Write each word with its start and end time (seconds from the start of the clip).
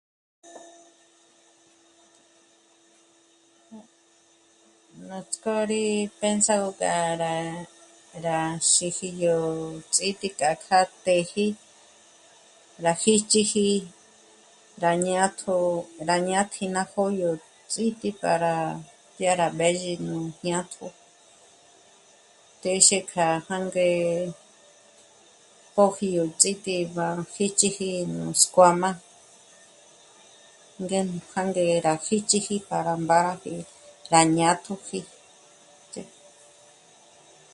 Nuts'k'ó 5.07 5.55
rí 5.69 5.83
penságo 6.19 6.69
k'a 6.79 6.95
rá, 7.23 7.35
rá 8.25 8.39
xíji 8.71 9.09
yó 9.23 9.35
ts'ítǐ'i 9.93 10.27
k'a 10.39 10.49
kjâ'a 10.63 10.91
téji, 11.05 11.47
rá 12.83 12.93
jíchiji 13.03 13.69
rá 14.83 14.91
jñátjo, 15.03 15.55
rá 16.07 16.15
ñátji 16.29 16.65
ná 16.75 16.81
jó'o 16.93 17.11
yó 17.21 17.31
ts'ítǐ'i 17.69 18.09
para 18.21 18.53
ya 19.23 19.31
rá 19.39 19.47
b'ézhi 19.57 19.93
nú 20.05 20.15
jñátjo 20.39 20.87
téxe 22.61 22.97
k'a 23.11 23.27
jânge 23.47 23.89
póji 25.75 26.07
yó 26.17 26.23
ts'ítǐ'i 26.39 26.83
b'á 26.95 27.07
jíchiji 27.35 27.91
nú 28.15 28.23
skuǎm'a, 28.43 28.91
ngé 30.83 30.99
nú 31.07 31.15
jânge 31.31 31.63
rá 31.85 31.93
jíchiji 32.05 32.55
para 32.69 32.93
mbáraji 33.03 33.55
rá 34.11 34.21
ñátjoji 34.37 34.99